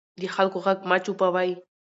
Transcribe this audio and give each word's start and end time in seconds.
د 0.21 0.23
خلکو 0.35 0.57
غږ 0.65 0.77
مه 0.89 0.97
چوپوئ 1.05 1.49